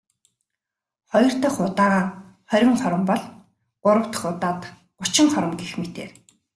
[1.11, 2.03] Хоёр дахь удаагаа
[2.49, 3.23] хорин хором бол..
[3.83, 4.61] Гурав дахь удаад
[4.99, 6.09] гучин хором гэх мэтээр.